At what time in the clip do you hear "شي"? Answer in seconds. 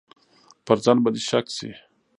1.57-1.71